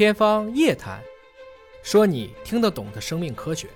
[0.00, 0.98] 天方夜谭，
[1.82, 3.68] 说你听得懂的生命科学。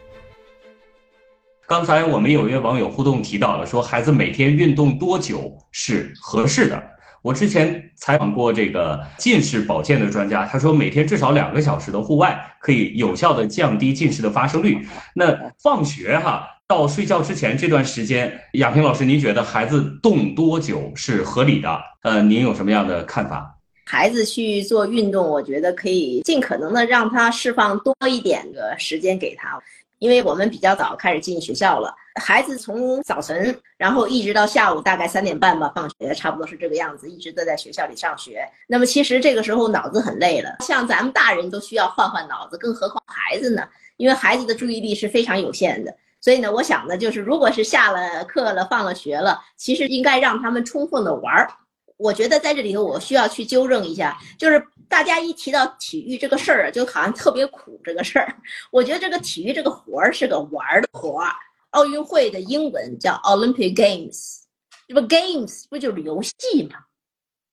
[1.66, 6.82] 刚才我们有一位网友互动提到了，说孩子每天运动多久是合适的？
[7.20, 14.78] 我之前采访过这个近视保健的专家，他说每天至少两个小时的户外可以有效的降低近视的发生率。
[15.14, 21.78] 那放学哈到睡觉之前这段时间，亚平老师，您觉得孩子动多久是合理的？
[22.02, 23.50] 呃，您有什么样的看法？
[23.84, 29.60] 孩子去做运动，我觉得可以尽可能的让他释放多一点的时间给他。
[30.00, 38.46] 因为我们比较早开始进学校了，孩子从早晨，然后一直到下午大概三点半吧放学，差不多是这个样子，一直都在学校里上学。
[38.66, 43.66] 那么其实这个时候脑子很累了，像咱们大人都需要换换脑子，更何况孩子呢？
[43.96, 51.48] 因为孩子的注意力是非常有限的，所以呢，我想呢，就是如果是下了课了、放了学了，其实应该让他们充分的玩儿。
[51.96, 58.36] 我觉得在这里头，我需要去纠正一下，就是大家一提到体育这个事儿啊，就好像特别苦这个事儿。
[58.70, 61.32] 我觉得这个体育这个活儿是个玩儿的活儿。
[61.70, 64.42] 奥运会的英文叫 Olympic Games，
[64.86, 66.78] 这不 Games 不就是游戏吗？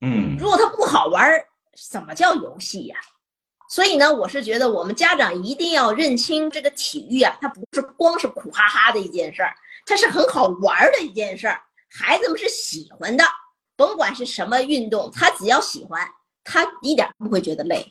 [0.02, 1.44] 嗯，如果它不好玩儿，
[1.90, 2.98] 怎么叫游戏呀？
[3.70, 9.54] 所以呢，我是觉得我们家长一定要认清这个体育啊，它不是光是苦哈哈的一件事儿，
[9.86, 13.24] 它是很好玩儿的一件事儿，孩子们是喜欢的。
[13.82, 16.08] 甭管是什么运动，他只要喜欢，
[16.44, 17.84] 他一点不会觉得累。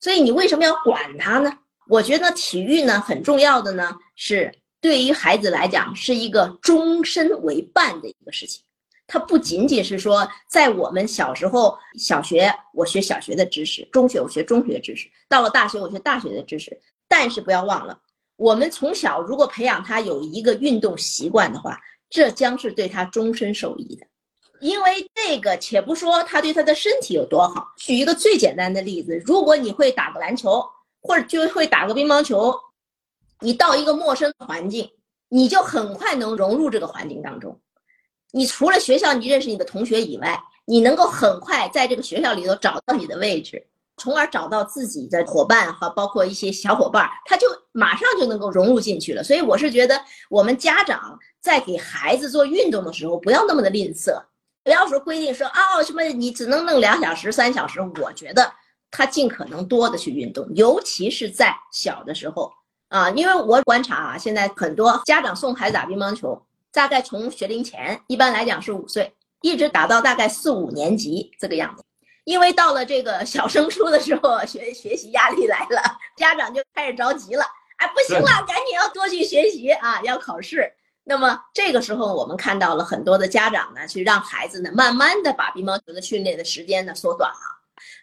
[0.00, 1.58] 所以你为什么要管他呢？
[1.86, 8.64] 我觉得体育呢很重要的呢，是对于孩子来讲是一个终身为伴的一个事情。
[9.06, 16.76] 它不仅仅是说在我们小时候小学我学小学的知识，中学我学中学知识，到了大学我学大学的知识。
[17.06, 17.96] 但是不要忘了，
[18.34, 24.04] 我们从小如果培养他有一个运动习惯的话，这将是对他终身受益的。
[24.62, 27.66] 因为这个，且不说他对他的身体有多好。
[27.76, 30.64] 举一个最简单的例子，如果你会打个篮球，
[31.00, 32.54] 或者就会打个乒乓球，
[33.40, 34.88] 你到一个陌生的环境，
[35.28, 37.60] 你就很快能融入这个环境当中。
[38.30, 43.66] 你除了学校你认识你的同学以外，你能够很快在这个学校里头找到你的位置，
[43.96, 49.24] 从而找到自己的伙伴和包括一些小伙伴，他就马上就能够融入进去了。
[49.24, 50.00] 所以我是觉得，
[50.30, 54.22] 我们家长在给孩子做运动的时候，不要那么的吝啬。
[54.64, 58.52] 不要说规定说哦什么你只能弄两小时三小时，我觉得
[58.90, 62.52] 他尽可能多的去运动，尤其是在小的时候
[62.88, 66.40] 啊，因为我观察啊，现在很多家长送孩子打乒乓球，
[66.72, 71.82] 大概从学龄前一般来讲是五岁，一直打到大概四五年级这个样子，
[72.24, 75.82] 因为到了这个小升初的时候，学学习压力来了，
[76.16, 77.44] 家长就开始着急了，
[77.78, 80.72] 哎不行了，赶紧要多去学习啊，要考试。
[81.04, 87.36] 那么这个时候，我们看到了很多的家长呢，去让孩子呢，慢慢的把乒乓球的训练的时间呢缩短了。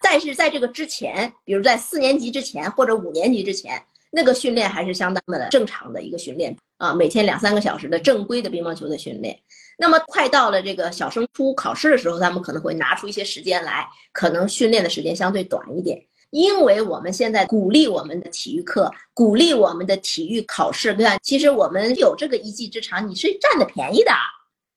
[0.01, 9.39] 但是在这个之前，比如在四年级之前或者五年级之前，那个训练还是相当的正常的一个训练啊，每天两三个小时的正规的乒乓球的训练。
[9.77, 16.03] 那么快到了这个小升初考试的时候，他们可能会拿出一些时间来，可能训练的时间相对短一点。
[16.31, 21.17] 因为我们现在鼓励我们的体育课，鼓励我们的体育考试，对吧？
[21.23, 24.12] 其实我们有这个一技之长，你是占的便宜的。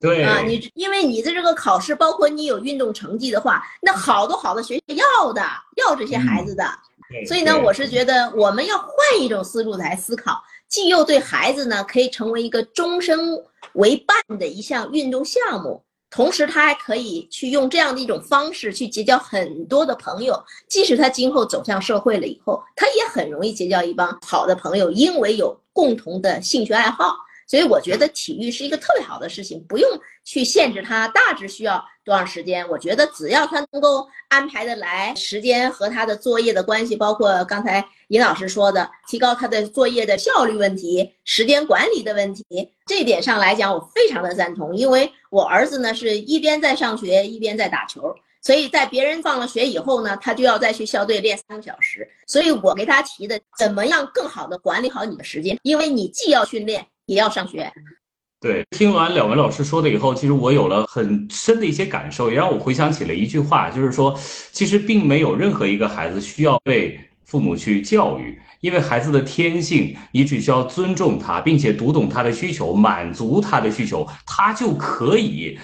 [0.00, 5.42] 对啊，你因为你的这个考试，包括你有运动成绩的话，那好多好多学校要的，
[5.76, 6.64] 要这些孩子的。
[7.26, 8.88] 所以呢，我是觉得我们要换
[9.20, 13.18] 一种思路来思考，既又对孩子呢可以成为一个终身
[13.74, 15.84] 为伴的一项运动项目。
[16.12, 20.38] 同时，他还可以去用这样的一种方式去结交很多的朋友。
[20.68, 27.16] 即使他今后走向社会了以后，他也很容易结交一帮好的朋友，因为有共同的兴趣爱好。
[27.46, 29.90] 所以，我觉得体育是一个特别好的事情，不用
[30.24, 32.66] 去限制他大致需要多长时间。
[32.68, 42.42] 我觉得只要他能够安排的来，时间和他的作业的关系，包括刚才尹老师说的，提高他的作业的效率问题、时间管理的问题，
[42.86, 44.74] 这点上来讲，我非常的赞同。
[44.74, 52.08] 因为我儿子呢是一边在上学，一边在打球，所以在别人放了学以后呢，他就要再去校队练三个小时。
[52.26, 57.70] 所以我给他提的，怎么样更好的管理好你的时间，因为你既要训练，也要上学。
[58.40, 64.18] 对，听完两位老师说的以后，其实我有了很深的一些感受，也让我回想起了一句话，就是说，
[64.50, 75.56] 其实并没有任何一个孩子需要被父母去教育，因为孩子的天性，你只需要尊重他，并且读懂他的需求，满足他的需求，他就可以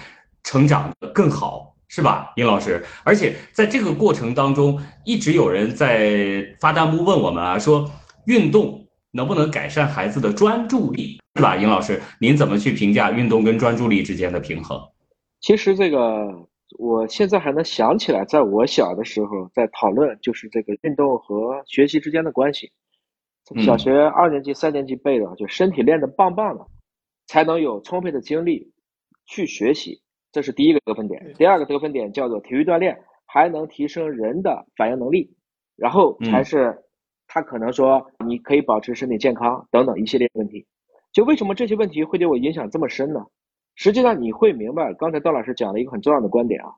[0.43, 2.81] 成长得更好，是吧，尹老师？
[3.03, 7.91] 而且在这个过程当中，一直有人在发弹幕问我们啊，说
[8.25, 11.19] 运动能不能改善孩子的专注力？
[11.35, 14.79] 是吧，尹老师，您怎么去评价运动跟专注力之间的平衡？
[15.39, 16.27] 其实这个
[16.77, 22.71] 我现在还能想起来，在我小的时候在讨论，就是这个运动和学习之间的关系。
[23.65, 26.67] 小学二年级、三年级背的，就身体练得棒棒的，
[27.25, 28.71] 才能有充沛的精力
[29.25, 30.01] 去学习。
[30.31, 31.33] 这是第一个得分点。
[31.37, 35.35] 第二个得分点叫做体育锻炼还能提升人的反应能力，
[35.75, 36.77] 然后才是
[37.29, 40.65] 他可能说你可以保持身体健康等等一系列问题。
[41.13, 43.25] 就为什么这些问题会对我影响这么深呢？
[43.75, 46.73] 实际上你会明白，刚才邓老师讲了一个很重要的观点啊，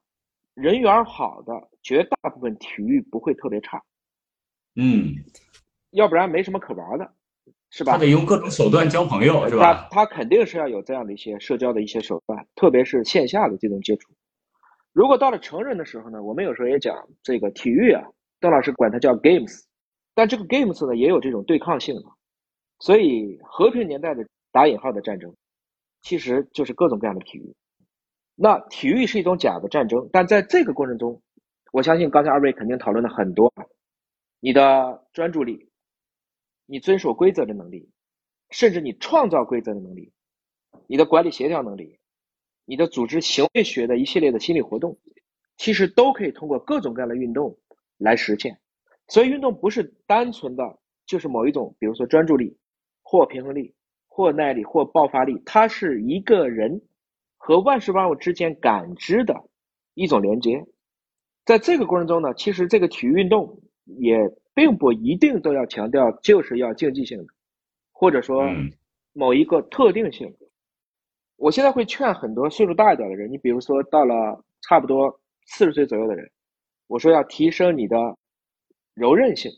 [0.53, 3.81] 人缘好的绝大部分体育不会特别差，
[4.75, 5.15] 嗯，
[5.91, 7.11] 要不然没什么可玩的，
[7.71, 7.93] 是吧？
[7.93, 9.87] 他得用各种手段交朋友，是吧？
[9.89, 14.13] 他他肯定是要有这样的一些社交的一些手段，特别是线下的这种接触。
[14.93, 18.03] 如果到了成人的时候呢，我们有时候也讲这个体育啊，
[18.39, 19.63] 邓老师管它叫 games，
[20.21, 22.03] 但这个 games 呢也有这种对抗性的，
[22.77, 25.35] 所以和平年代的打引号的战争。
[26.03, 27.55] 其实就是各种各样的体育，
[28.35, 31.23] 那体育是一种假的战争，但在这个过程中，
[31.71, 33.51] 我相信刚才二位肯定讨论了很多，
[34.39, 35.71] 你的专注力，
[36.67, 37.89] 你遵守规则的能力，
[38.51, 40.11] 甚至你创造规则的能力，
[40.85, 41.97] 你的管理协调能力，
[42.65, 44.99] 你的组织行为学的一系列的心理活动，
[45.57, 47.57] 其实都可以通过各种各样的运动
[47.97, 48.59] 来实现。
[49.07, 52.57] 所以运动不是单纯的就是某一种，比如说专注力
[53.03, 53.73] 或平衡力。
[54.13, 56.81] 或耐力，或爆发力，它是一个人
[57.37, 59.33] 和万事万物之间感知的
[59.93, 60.65] 一种连接。
[61.45, 64.17] 在这个过程中呢，其实这个体育运动也
[64.53, 67.27] 并不一定都要强调就是要竞技性的，
[67.93, 68.43] 或者说
[69.13, 70.35] 某一个特定性。
[71.37, 76.29] 我现在会劝很多岁数大一点的人，你比如说到了差不多四十岁左右的人，
[76.87, 77.95] 我说要提升你的
[78.93, 79.51] 柔韧性，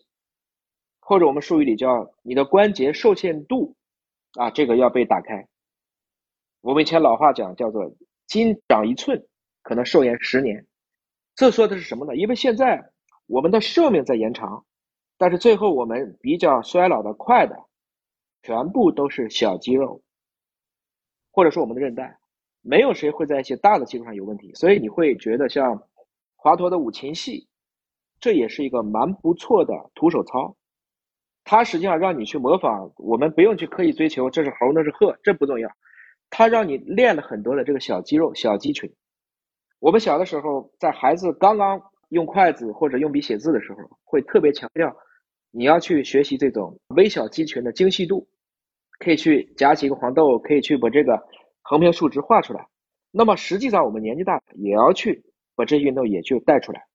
[0.99, 3.75] 或者我们术语里叫你的关节受限度。
[4.33, 5.47] 啊，这个要被打开。
[6.61, 7.95] 我们以前老话讲叫做
[8.25, 9.27] “筋长一寸，
[9.61, 10.65] 可能寿延十年”。
[11.35, 12.15] 这说的是什么呢？
[12.15, 12.91] 因为现在
[13.27, 14.65] 我们的寿命在延长，
[15.19, 17.55] 但是最后我们比较衰老的快的，
[18.41, 20.01] 全部都是小肌肉，
[21.31, 22.17] 或者说我们的韧带。
[22.61, 24.51] 没有谁会在一些大的肌肉上有问题。
[24.55, 25.87] 所以你会觉得像
[26.35, 27.47] 华佗的五禽戏，
[28.23, 30.55] 这也是一个蛮不错的徒手操。
[31.43, 35.69] 它实际上让你去模仿，我们不用去刻意追求这是猴那是鹤，这不重要。
[36.29, 38.89] 它让你练了很多的这个小肌肉、小肌群。
[39.79, 44.95] 我们小的时候，在孩子刚刚用筷子或者用笔写字的时候，会特别强调
[45.51, 48.25] 你要去学习这种微小肌群的精细度，
[48.99, 51.21] 可以去夹起一个黄豆，可以去把这个
[51.61, 52.65] 横平竖直画出来。
[53.11, 55.25] 那么实际上，我们年纪大也要去
[55.57, 56.85] 把这运动也就带出来。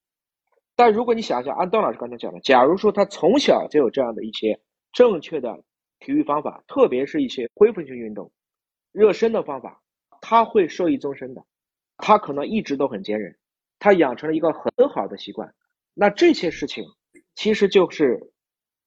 [0.79, 4.61] 但如果你想想，按邓老师刚才讲的，假如说他从小就有这样的一些
[4.93, 5.65] 正确的
[5.99, 8.31] 体育方法，特别是一些恢复性运动、
[8.93, 9.83] 热身的方法，
[10.21, 11.45] 他会受益终身的。
[11.97, 13.37] 他可能一直都很坚韧，
[13.81, 15.53] 他养成了一个很好的习惯。
[15.95, 16.85] 那这些事情
[17.35, 18.31] 其实就是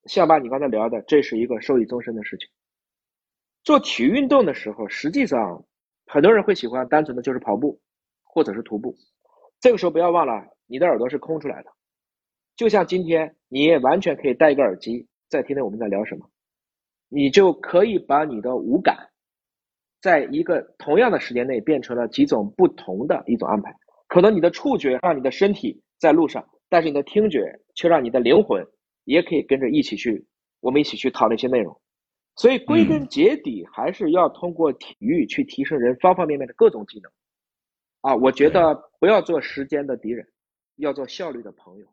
[0.05, 2.47] 像把你刚才聊的，这是一个受益终身的事情。
[3.65, 5.65] 做体育运动的时候，实际上
[6.05, 7.81] 很多人会喜欢单纯的就是跑步
[8.23, 8.95] 或者是徒步。
[9.59, 11.69] 这个时候不要忘了，你的耳朵是空出来的。
[12.61, 16.29] 就像今天，你也完全可以戴一个耳机，在听听我们在聊什么，
[17.09, 19.09] 你就可以把你的五感，
[19.99, 23.73] 在一个同样的时间内变成了几种不同的一种安排。
[24.07, 28.63] 可能你的触觉让你的身体在路上，但是你的听觉却让你的灵魂
[29.05, 30.23] 也可以跟着一起去，
[30.59, 31.75] 我们一起去讨论一些内容。
[32.35, 37.11] 所以归根结底，还是要通过体育去提升人方方面面的各种技能。
[38.01, 40.27] 啊，我觉得不要做时间的敌人，
[40.75, 41.87] 要做效率的朋友。